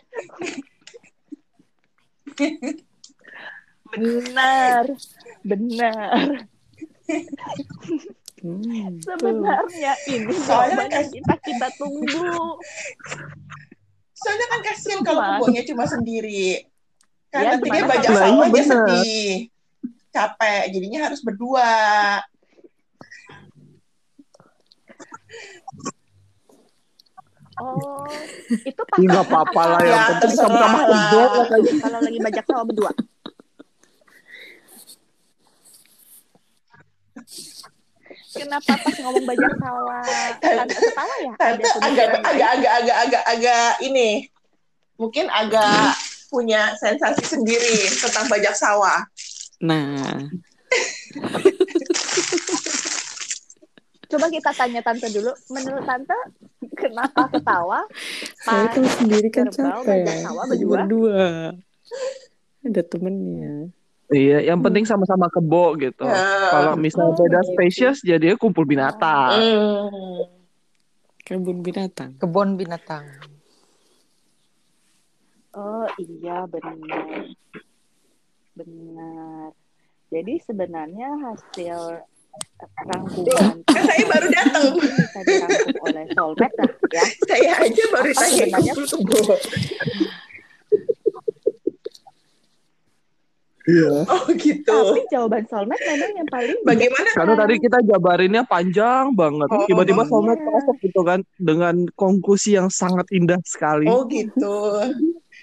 Benar. 3.92 4.84
Benar. 5.44 6.48
Hmm. 8.42 8.98
Sebenarnya 8.98 9.92
ini 10.04 10.34
Soalnya 10.46 10.82
yang 10.82 10.90
kan- 10.90 11.08
kita 11.08 11.34
kita 11.40 11.68
tunggu. 11.72 12.58
Soalnya 14.12 14.46
kan 14.48 14.60
kasihan 14.62 15.00
kalau 15.00 15.20
kebunnya 15.22 15.62
cuma 15.64 15.84
sendiri. 15.84 16.66
Kan 17.30 17.40
Ya, 17.40 17.50
nanti 17.54 17.68
dia 17.70 17.84
bajak 17.86 18.10
sawah 18.12 18.26
iya 18.28 18.44
dia 18.44 18.52
bener. 18.52 18.66
sedih. 18.68 19.30
Capek, 20.12 20.62
jadinya 20.68 21.00
harus 21.08 21.20
berdua. 21.22 21.70
Oh, 27.54 28.08
itu 28.64 28.82
pas 28.82 28.96
Ih, 28.96 29.06
nggak 29.06 29.24
apa-apa 29.24 29.62
lah 29.68 29.80
yang 29.84 29.92
Ya, 29.94 30.04
penting 30.10 30.32
sama-sama 30.34 30.78
kayaknya. 30.82 31.74
kalau 31.78 32.00
lagi 32.00 32.18
bajak 32.18 32.44
sawah 32.48 32.64
berdua. 32.64 32.90
Kenapa 38.32 38.72
pas 38.80 38.96
ngomong 38.96 39.24
bajak 39.28 39.52
sawah 39.60 40.04
tante 40.40 40.78
ketawa 40.80 41.14
ya? 41.20 41.34
Tante 41.36 41.64
Ada 41.68 41.80
agak 41.84 42.06
agak 42.24 42.48
agak 42.48 42.72
agak 42.72 42.96
agak 42.96 43.22
agak 43.28 43.68
ini 43.84 44.24
mungkin 44.96 45.28
agak 45.28 45.96
punya 46.32 46.72
sensasi 46.80 47.24
sendiri 47.28 47.92
tentang 48.00 48.24
bajak 48.32 48.56
sawah. 48.56 49.04
Nah, 49.60 50.16
Coba 54.12 54.28
kita 54.28 54.52
tanya 54.52 54.84
tante 54.84 55.08
dulu. 55.08 55.32
Menurut 55.48 55.88
tante 55.88 56.12
kenapa 56.76 57.32
ketawa? 57.32 57.80
saya 58.44 58.68
tahu 58.76 58.84
sendiri 58.84 59.32
kan 59.32 59.48
capek. 59.48 60.04
bajak 60.04 60.16
sawah 60.20 60.44
berdua. 60.44 60.84
Berdua. 60.84 61.56
Ada 62.60 62.82
temennya. 62.84 63.72
Iya, 64.12 64.44
yang 64.44 64.60
penting 64.60 64.84
sama-sama 64.84 65.26
kebo 65.26 65.72
gitu. 65.74 66.04
Ya. 66.04 66.52
Kalau 66.52 66.76
misalnya 66.76 67.10
Oh, 67.10 67.18
beda 67.18 67.40
begitu. 67.40 67.50
spesies, 67.50 67.98
jadinya 68.04 68.36
kumpul 68.36 68.62
binatang. 68.62 69.32
Hmm. 69.32 70.28
Kebun 71.22 71.64
binatang. 71.64 72.12
Kebun 72.16 72.54
binatang. 72.54 73.08
Oh 75.52 75.88
iya 75.96 76.44
benar. 76.44 77.24
Benar. 78.52 79.48
Jadi 80.08 80.34
sebenarnya 80.42 81.08
hasil 81.22 82.04
rangkuman 82.84 83.60
Kan 83.62 83.82
saya 83.88 84.04
baru 84.06 84.26
datang. 84.28 84.64
bisa 84.76 85.20
dirangkum 85.22 85.76
oleh 85.84 86.04
soulmate 86.10 86.56
lah 86.58 86.68
ya. 86.90 87.04
Saya 87.24 87.52
aja 87.60 87.84
baru 87.88 88.10
tanya 88.12 88.44
sebenarnya? 88.44 88.72
kumpul 88.76 89.08
kebo. 89.08 89.36
Iya. 93.62 94.02
Oh 94.04 94.26
gitu. 94.34 94.74
Tapi 94.74 95.00
jawaban 95.06 95.46
soulmate 95.46 95.82
memang 95.86 96.12
yang 96.18 96.28
paling 96.28 96.58
Bagaimana? 96.70 97.08
Karena 97.14 97.34
tadi 97.36 97.54
kita 97.62 97.78
jabarinnya 97.82 98.42
panjang 98.42 99.14
banget. 99.14 99.48
Oh, 99.48 99.62
Tiba-tiba 99.64 100.02
iya. 100.02 100.10
soulmate 100.10 100.42
masuk 100.42 100.76
gitu 100.82 101.00
kan 101.02 101.20
dengan 101.38 101.74
konklusi 101.94 102.58
yang 102.58 102.66
sangat 102.68 103.06
indah 103.10 103.38
sekali. 103.46 103.86
Oh 103.86 104.02
gitu. 104.06 104.82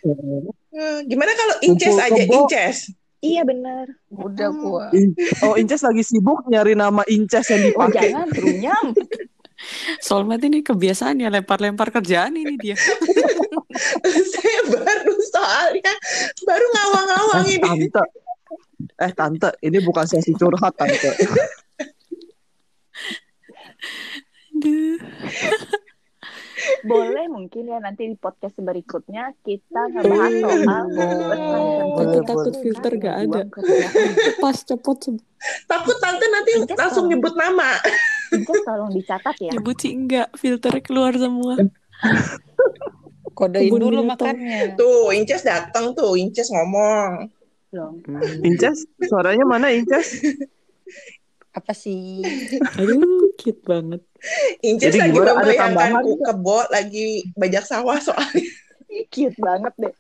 Hmm, 0.04 1.00
Gimana 1.06 1.32
kalau 1.34 1.56
Inces 1.62 1.92
Kumpul 1.92 2.06
aja 2.06 2.22
kebo. 2.24 2.34
Inces? 2.46 2.78
Iya 3.20 3.44
benar. 3.44 3.86
Udah 4.10 4.50
gua. 4.54 4.86
In- 4.92 5.16
oh, 5.44 5.56
Inces 5.56 5.84
lagi 5.84 6.04
sibuk 6.04 6.44
nyari 6.48 6.72
nama 6.72 7.04
Inces 7.06 7.48
yang 7.48 7.60
Oh 7.60 7.68
dipakai. 7.68 8.12
jangan 8.12 8.28
runyam. 8.32 8.86
Soulmate 10.00 10.48
ini 10.48 10.64
kebiasaan 10.64 11.20
ya 11.20 11.28
lempar-lempar 11.28 11.92
kerjaan 11.92 12.36
ini 12.40 12.56
dia. 12.56 12.78
saya 14.34 14.62
baru 14.72 15.16
soalnya 15.30 15.94
baru 16.48 16.66
ngawang-ngawang 16.74 17.46
eh, 17.46 17.56
ini. 17.56 17.88
tante. 17.90 18.04
Eh, 19.00 19.12
tante, 19.12 19.50
ini 19.64 19.78
bukan 19.84 20.06
sesi 20.08 20.32
curhat, 20.36 20.74
tante. 20.76 21.12
Aduh. 24.60 25.00
Boleh 26.84 27.26
mungkin 27.32 27.72
ya 27.72 27.80
nanti 27.80 28.12
di 28.12 28.20
podcast 28.20 28.60
berikutnya 28.60 29.32
kita 29.48 29.82
ngebahas 29.96 30.34
soal 30.44 30.86
Boleh, 30.92 31.96
Tante 31.96 32.20
takut 32.28 32.54
filter 32.60 32.94
gak 33.00 33.16
ada. 33.28 33.42
Pas 34.44 34.58
cepot 34.60 35.00
Takut 35.72 35.98
tante 36.04 36.26
nanti 36.28 36.52
langsung 36.76 37.08
nyebut 37.08 37.32
nama. 37.40 37.80
Inces 38.30 38.62
tolong 38.66 38.92
dicatat 38.94 39.36
ya. 39.42 39.52
nyebut 39.56 39.78
sih 39.82 39.92
enggak, 39.96 40.28
filternya 40.38 40.84
keluar 40.86 41.14
semua. 41.18 41.58
Kodein 43.34 43.72
Kebun 43.72 43.82
dulu 43.88 44.02
makannya. 44.04 44.76
Tuh, 44.76 45.16
Inces 45.16 45.48
datang 45.48 45.96
tuh, 45.96 46.20
Inces 46.20 46.52
ngomong. 46.52 47.32
Loh. 47.72 47.96
Inces, 48.44 48.84
suaranya 49.06 49.46
mana 49.46 49.72
Inces? 49.72 50.20
Apa 51.56 51.72
sih? 51.72 52.20
Aduh, 52.78 53.32
cute 53.40 53.64
banget. 53.64 54.02
Inces 54.66 54.92
Jadi 54.92 55.00
lagi 55.06 55.18
membayangkan 55.18 56.04
ku 56.04 56.20
kebo 56.20 56.60
lagi 56.70 57.24
bajak 57.38 57.64
sawah 57.64 57.98
soalnya. 58.02 58.46
Cute 59.14 59.38
banget 59.38 59.74
deh. 59.78 59.96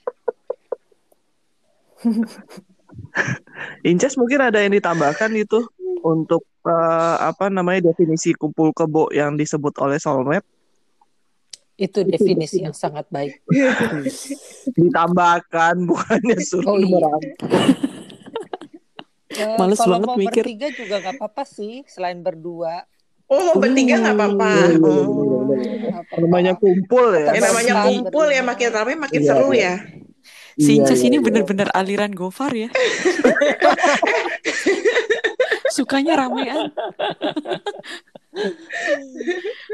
Inces 3.85 4.17
mungkin 4.17 4.39
ada 4.41 4.59
yang 4.59 4.73
ditambahkan 4.73 5.31
itu 5.37 5.61
untuk 6.01 6.48
eh, 6.69 7.15
apa 7.25 7.45
namanya 7.47 7.89
definisi 7.89 8.31
kumpul 8.31 8.69
kebo 8.69 9.09
yang 9.09 9.33
disebut 9.33 9.73
oleh 9.79 9.97
soulmate 9.97 10.45
Itu 11.75 12.03
definisi 12.03 12.59
yang 12.59 12.75
sangat 12.75 13.07
baik. 13.07 13.39
ditambahkan 14.77 15.79
bukannya 15.81 16.35
suruh 16.43 16.67
Oh, 16.67 16.77
iya. 16.77 17.07
Eh, 19.31 19.55
Males 19.59 19.77
kalau 19.77 19.95
banget 19.95 20.07
mau 20.07 20.17
mikir. 20.17 20.43
bertiga 20.43 20.67
juga 20.69 20.95
nggak 20.99 21.15
apa-apa 21.15 21.43
sih, 21.45 21.81
selain 21.85 22.19
berdua. 22.19 22.83
Oh, 23.25 23.39
mau 23.47 23.55
bertiga 23.57 23.95
nggak 23.95 24.11
apa-apa. 24.13 24.49
Iya, 24.49 24.67
iya, 24.67 24.75
iya, 24.75 25.99
Oh. 26.09 26.19
namanya 26.19 26.53
kumpul 26.55 27.13
ya 27.13 27.31
Ya, 27.31 27.41
namanya 27.41 27.73
kumpul 27.85 28.27
ya 28.27 28.41
makin 28.41 28.69
ramai 28.69 28.95
makin 28.97 29.21
Iya, 29.21 29.29
seru 29.29 29.49
iya. 29.51 29.63
ya. 29.63 29.73
Si 30.57 30.75
Iya, 30.75 30.83
Inces 30.83 30.99
iya, 30.99 31.07
ini 31.07 31.17
bener-bener 31.17 31.71
aliran 31.71 32.11
Gofar 32.11 32.51
ya. 32.51 32.67
Sukanya 35.69 36.13
ramean. 36.25 36.69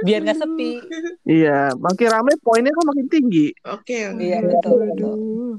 Biar 0.05 0.19
nggak 0.23 0.37
sepi. 0.39 0.71
iya 1.27 1.75
makin 1.75 2.07
ramai 2.07 2.33
poinnya 2.39 2.71
kan 2.71 2.85
makin 2.87 3.07
tinggi 3.11 3.51
Oke, 3.67 4.09
oke. 4.09 4.23
Iya 4.23 4.37
betul. 4.41 4.77
betul. 4.79 4.89
Aduh. 4.95 5.53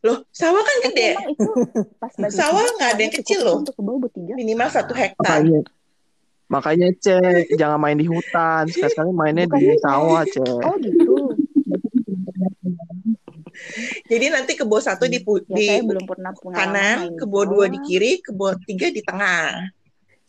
Loh, 0.00 0.24
sawah 0.32 0.64
kan 0.64 0.76
gede. 0.88 1.12
itu 1.28 1.50
pas 2.00 2.12
Sawah 2.32 2.64
nggak 2.64 2.90
ada 2.96 3.02
yang 3.04 3.14
kecil 3.20 3.38
loh. 3.44 3.60
Minimal 4.16 4.68
satu 4.72 4.96
hektar. 4.96 5.44
makanya 5.44 5.60
makanya 6.50 6.88
cek 6.98 7.46
jangan 7.54 7.78
main 7.78 7.94
di 7.94 8.10
hutan 8.10 8.66
sekali-sekali 8.66 9.14
mainnya 9.14 9.46
di 9.46 9.70
sawah 9.78 10.26
cek 10.26 10.62
Oh 10.66 10.74
gitu. 10.82 11.14
Jadi 14.10 14.26
nanti 14.32 14.52
kebo 14.58 14.76
satu 14.80 15.06
di, 15.06 15.22
pu- 15.22 15.44
Ya 15.46 15.56
di 15.56 15.66
saya 15.68 15.82
belum 15.84 16.04
pernah 16.04 16.32
kanan, 16.34 17.14
kebo 17.14 17.46
dua 17.46 17.66
di 17.70 17.78
sawah. 17.78 17.86
kiri, 17.86 18.12
kebo 18.20 18.46
tiga 18.66 18.86
di 18.90 19.02
tengah. 19.04 19.70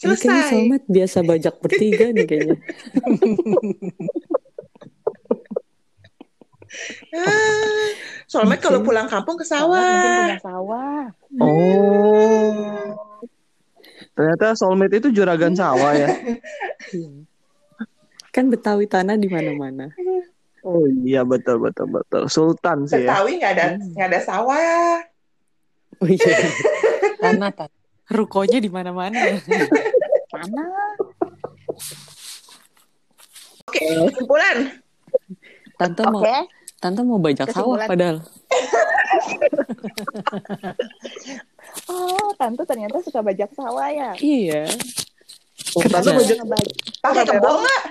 Ini 0.02 0.16
kayaknya 0.18 0.42
Selesai. 0.42 0.50
Soulmate 0.50 0.88
biasa 0.90 1.18
bajak 1.22 1.56
bertiga 1.62 2.06
nih 2.10 2.26
kayaknya. 2.26 2.58
Ah, 7.12 7.88
soalnya 8.32 8.58
kalau 8.58 8.80
pulang 8.80 9.08
kampung 9.12 9.36
ke 9.36 9.44
sawah. 9.44 9.84
punya 10.24 10.40
sawah. 10.40 11.04
oh 11.44 12.96
ternyata 14.12 14.54
soulmate 14.60 15.00
itu 15.00 15.10
juragan 15.12 15.56
sawah 15.56 15.96
ya 15.96 16.08
Iya. 16.92 17.12
Kan 18.32 18.48
Betawi 18.48 18.88
tanah 18.88 19.20
di 19.20 19.28
mana-mana. 19.28 19.92
oh 20.62 20.84
iya 21.02 21.22
betul 21.22 21.58
betul 21.58 21.88
betul 21.90 22.24
sultan 22.26 22.86
sih 22.86 23.02
ya 23.02 23.18
Betawi 23.18 23.32
nggak 23.38 23.52
ada 23.54 23.66
Hmm. 23.72 23.92
nggak 23.94 24.08
ada 24.08 24.20
sawah. 24.22 24.98
Oh 25.98 26.08
iya. 26.08 26.34
Tanah, 27.22 27.52
tanah. 27.52 27.78
Rukonya 28.10 28.58
di 28.58 28.68
mana-mana. 28.68 29.38
Mana? 30.32 30.66
Oke, 33.62 33.80
kesimpulan. 34.10 34.58
Tante 35.78 36.02
Oke. 36.02 36.12
mau 36.12 36.24
Tante 36.76 37.02
mau 37.06 37.22
bajak 37.22 37.48
sawah 37.48 37.78
Kesimpulan. 37.78 37.88
padahal. 37.88 38.18
Oh, 41.86 42.34
tante 42.36 42.64
ternyata 42.66 42.98
suka 43.00 43.22
bajak 43.22 43.54
sawah 43.54 43.88
ya. 43.88 44.12
Iya. 44.18 44.66
Oh, 45.78 45.86
tante 45.86 46.10
bajak 46.10 46.38
Pakai 47.00 47.24
kebo 47.24 47.50
nggak? 47.62 47.82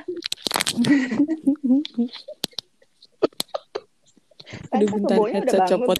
Aduh 4.70 4.86
Tante 4.86 4.94
bentar 4.96 5.16
headset 5.28 5.60
bangun. 5.60 5.70
copot. 5.70 5.98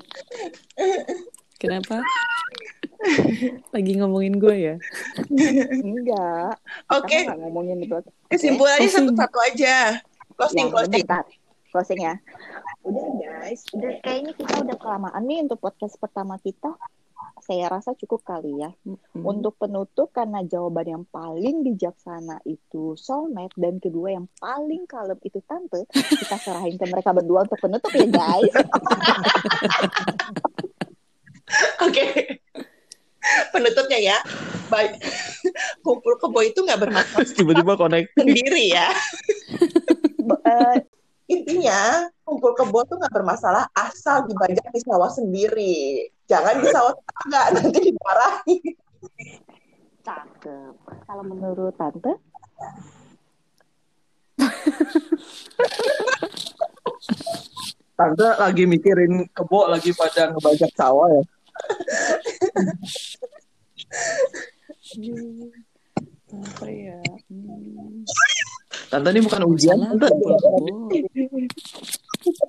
Kenapa? 1.57 1.97
Lagi 3.71 3.93
ngomongin 3.97 4.37
gue 4.37 4.57
ya. 4.57 4.75
Enggak. 5.81 6.57
Oke, 6.91 7.19
nggak 7.25 7.39
ngomongin 7.39 7.79
itu. 7.81 7.97
kesimpulannya 8.29 8.89
satu-satu 8.89 9.39
aja. 9.47 10.01
Closing, 10.35 10.67
Ya, 10.67 10.73
closing. 10.73 11.05
bentar. 11.05 11.25
Closing 11.71 12.01
ya. 12.01 12.15
Udah 12.81 13.07
guys, 13.15 13.61
udah 13.71 13.93
kayaknya 14.01 14.33
kita 14.35 14.55
udah 14.59 14.77
kelamaan 14.77 15.23
nih 15.25 15.45
untuk 15.45 15.61
podcast 15.61 15.95
pertama 15.97 16.41
kita. 16.41 16.73
Saya 17.51 17.67
rasa 17.67 17.99
cukup 17.99 18.23
kali 18.23 18.63
ya. 18.63 18.71
Mm-mm. 18.87 19.27
Untuk 19.27 19.59
penutup 19.59 20.15
karena 20.15 20.47
jawaban 20.47 20.87
yang 20.87 21.05
paling 21.11 21.67
bijaksana 21.67 22.39
itu 22.47 22.95
soulmate 22.95 23.59
dan 23.59 23.83
kedua 23.83 24.15
yang 24.15 24.31
paling 24.39 24.87
kalem 24.87 25.19
itu 25.27 25.43
tante, 25.51 25.83
kita 25.91 26.39
serahin 26.39 26.79
ke 26.79 26.87
mereka 26.87 27.11
berdua 27.11 27.51
untuk 27.51 27.59
penutup 27.59 27.91
ya 27.91 28.07
guys. 28.07 28.55
Oke. 31.91 32.39
Penutupnya 33.51 33.99
ya. 33.99 34.19
Baik. 34.71 35.03
Kumpul 35.83 36.15
kebo 36.23 36.47
itu 36.47 36.63
nggak 36.63 36.87
Terus 36.87 37.35
tiba-tiba 37.39 37.75
connect. 37.75 38.15
sendiri 38.15 38.71
ya. 38.71 38.95
Eh, 40.47 40.77
Intinya 41.31 42.11
kumpul 42.27 42.53
kebo 42.59 42.83
tuh 42.91 42.99
nggak 42.99 43.15
bermasalah 43.15 43.71
asal 43.71 44.27
dibajak 44.27 44.67
di 44.75 44.81
sawah 44.83 45.11
sendiri. 45.11 46.11
Jangan 46.27 46.59
di 46.59 46.67
sawah 46.67 46.93
tetangga 46.95 47.43
nanti 47.55 47.79
dimarahi. 47.87 48.57
cakep. 50.01 50.75
Kalau 51.07 51.23
menurut 51.23 51.75
tante, 51.79 52.19
Tante 58.01 58.29
lagi 58.41 58.65
mikirin 58.65 59.29
kebo 59.37 59.69
lagi 59.69 59.93
pada 59.93 60.33
ngebajak 60.33 60.73
sawah 60.73 61.09
ya. 61.13 61.23
apa 66.31 66.67
ya 66.71 66.97
Hmm, 67.29 68.07
Tante 68.91 69.09
ini 69.15 69.21
bukan 69.23 69.43
ujian, 69.47 69.79
Tante. 69.79 70.07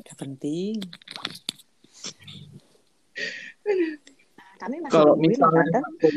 Gak 0.02 0.18
penting. 0.18 0.82
Kami 4.58 4.76
masih 4.82 4.94
Kalau 4.94 5.14
misalnya 5.18 5.66
tante. 5.70 6.10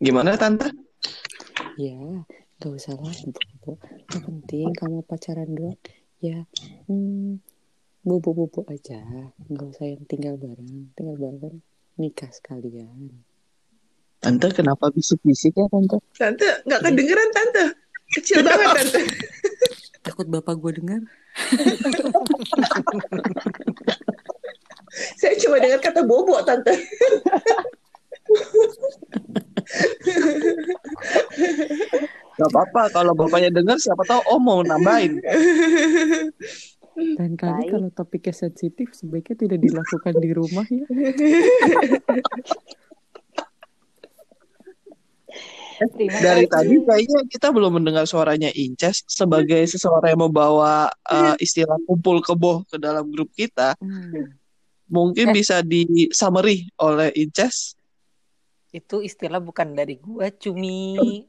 gimana 0.00 0.36
Tante? 0.36 0.68
ya 1.80 1.96
gak 2.60 2.72
usah 2.76 2.94
lah 2.96 3.12
Gak 4.08 4.22
penting 4.24 4.68
kamu 4.72 5.04
pacaran 5.04 5.52
doang. 5.52 5.76
Ya 6.24 6.48
hmm, 6.88 7.44
bobo-bobo 8.00 8.64
aja. 8.72 9.00
Nggak 9.48 9.68
usah 9.68 9.86
yang 9.88 10.04
tinggal 10.08 10.40
bareng. 10.40 10.92
Tinggal 10.96 11.16
bareng 11.20 11.60
nikah 12.00 12.32
sekalian 12.32 13.24
Tante 14.24 14.48
kenapa 14.50 14.88
bisik-bisik 14.88 15.52
ya 15.52 15.68
Tante? 15.68 16.00
Tante 16.16 16.48
nggak 16.64 16.80
kedengeran 16.82 17.28
tante. 17.30 17.64
Kecil 18.14 18.40
banget 18.40 18.68
tante. 18.80 19.00
takut 20.00 20.26
bapak 20.28 20.56
gue 20.56 20.72
dengar 20.76 21.00
Saya 25.18 25.34
cuma 25.36 25.58
dengar 25.58 25.80
kata 25.80 26.00
bobo 26.04 26.40
tante. 26.40 26.72
Gak 32.34 32.48
apa-apa 32.50 32.82
kalau 32.90 33.12
bapaknya 33.14 33.50
dengar 33.50 33.78
siapa 33.78 34.02
tahu 34.02 34.22
Om 34.26 34.42
mau 34.42 34.60
nambahin. 34.62 35.22
dan 36.94 37.34
kali 37.34 37.66
Baik. 37.66 37.70
kalau 37.74 37.88
topiknya 37.90 38.30
sensitif 38.30 38.94
sebaiknya 38.94 39.34
tidak 39.34 39.58
dilakukan 39.58 40.14
di 40.14 40.30
rumah 40.30 40.62
ya 40.70 40.86
Terima 45.92 46.16
Dari 46.16 46.44
kasih. 46.46 46.52
tadi 46.52 46.74
kayaknya 46.86 47.20
kita 47.28 47.48
belum 47.50 47.72
mendengar 47.76 48.04
suaranya 48.06 48.48
Inces 48.52 49.04
sebagai 49.04 49.60
seseorang 49.66 50.16
yang 50.16 50.22
membawa 50.30 50.88
uh, 51.04 51.34
istilah 51.36 51.76
kumpul 51.84 52.24
kebo 52.24 52.64
ke 52.64 52.80
dalam 52.80 53.10
grup 53.10 53.28
kita. 53.34 53.76
Hmm. 53.78 54.32
Mungkin 54.86 55.32
Eh. 55.32 55.34
bisa 55.34 55.60
di 55.60 56.08
summary 56.08 56.68
oleh 56.78 57.10
Inces. 57.16 57.74
Itu 58.70 59.00
istilah 59.00 59.38
bukan 59.38 59.72
dari 59.72 59.96
gua, 59.96 60.30
Cumi. 60.30 61.24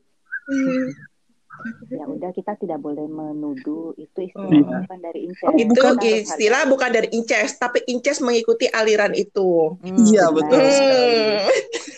Ya 1.89 2.05
udah 2.05 2.31
kita 2.35 2.53
tidak 2.59 2.79
boleh 2.83 3.07
menuduh 3.07 3.95
itu 3.95 4.29
Oh. 4.35 4.49
istilah 4.49 4.81
bukan 4.83 4.99
dari 5.01 5.19
Inces. 5.25 5.49
Itu 5.55 5.73
Kita 5.73 5.87
harus 5.89 6.25
istilah 6.27 6.61
bukan 6.67 6.89
dari 6.91 7.07
Inces, 7.15 7.51
tapi 7.57 7.79
Inces 7.87 8.19
mengikuti 8.21 8.65
aliran 8.69 9.13
itu. 9.15 9.77
Hmm. 9.81 10.05
Iya 10.05 10.25
betul. 10.29 10.59
Hmm. 10.61 11.39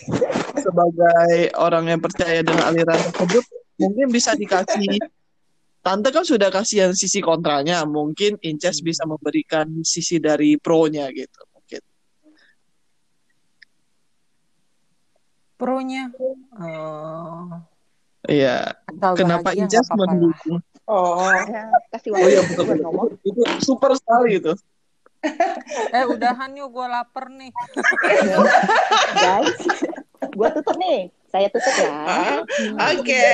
Sebagai 0.65 1.51
orang 1.57 1.85
yang 1.91 2.01
percaya 2.03 2.39
dengan 2.43 2.63
aliran 2.67 2.99
tersebut, 2.99 3.43
mungkin 3.79 4.07
bisa 4.11 4.35
dikasih. 4.35 4.99
Tante 5.85 6.11
kan 6.11 6.27
sudah 6.27 6.51
kasih 6.51 6.89
yang 6.89 6.93
sisi 6.97 7.23
kontranya, 7.23 7.87
mungkin 7.87 8.35
Inces 8.43 8.83
bisa 8.83 9.07
memberikan 9.07 9.71
sisi 9.87 10.19
dari 10.19 10.59
pro-nya 10.59 11.07
gitu. 11.15 11.47
Mungkin. 11.55 11.81
Pronya. 15.57 16.11
eh, 16.59 17.45
Iya. 18.27 18.75
Kenapa 19.15 19.49
lah. 20.03 20.13
mendukung? 20.13 20.57
Oh, 20.87 21.27
Ya, 21.51 21.67
kasih 21.91 22.15
Oh 22.15 22.19
waktu 22.23 22.31
iya 22.31 22.39
buat 22.39 22.47
betul, 22.47 22.63
betul. 22.63 22.83
ngomong. 22.87 23.07
Itu 23.27 23.41
super 23.59 23.91
sekali 23.99 24.39
itu. 24.39 24.53
Eh 25.91 26.05
udahan 26.07 26.55
yuk, 26.55 26.71
gue 26.71 26.87
lapar 26.87 27.27
nih. 27.27 27.51
Guys, 29.17 29.59
gua 30.37 30.47
tutup 30.55 30.75
nih. 30.79 31.11
Saya 31.27 31.47
tutup 31.51 31.73
ya. 31.75 31.91
Ah, 31.91 32.39
oke. 32.95 33.27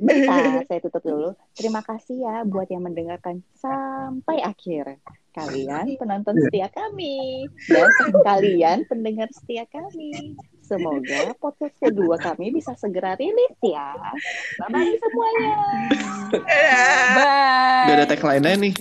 Bentar, 0.00 0.64
saya 0.64 0.80
tutup 0.80 1.02
dulu. 1.04 1.30
Terima 1.52 1.84
kasih 1.84 2.24
ya 2.24 2.34
buat 2.48 2.66
yang 2.72 2.82
mendengarkan 2.88 3.44
sampai 3.54 4.40
akhir. 4.40 4.96
Kalian 5.30 5.94
penonton 5.94 6.34
setia 6.42 6.66
kami 6.72 7.46
dan 7.70 7.86
kalian 8.26 8.78
pendengar 8.88 9.28
setia 9.30 9.68
kami. 9.68 10.34
Semoga 10.70 11.34
podcast 11.42 11.74
kedua 11.82 12.14
kami 12.14 12.54
bisa 12.54 12.78
segera 12.78 13.18
rilis 13.18 13.58
ya. 13.58 13.90
Bye-bye 14.62 14.94
semuanya. 15.02 15.54
Bye. 17.18 17.86
Gak 17.90 17.96
ada 17.98 18.06
tagline-nya 18.06 18.54
nih. 18.54 18.74